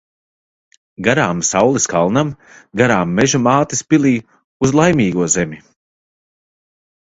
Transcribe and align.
Garām 1.07 1.43
saules 1.49 1.85
kalnam, 1.91 2.33
garām 2.83 3.13
Meža 3.21 3.43
mātes 3.49 3.87
pilij. 3.95 4.17
Uz 4.65 4.77
Laimīgo 4.83 5.31
zemi. 5.39 5.65